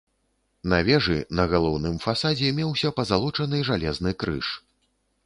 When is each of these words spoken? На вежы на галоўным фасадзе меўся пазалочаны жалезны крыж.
На 0.71 0.77
вежы 0.87 1.17
на 1.39 1.43
галоўным 1.51 1.99
фасадзе 2.05 2.49
меўся 2.61 2.93
пазалочаны 3.01 3.61
жалезны 3.69 4.15
крыж. 4.25 4.47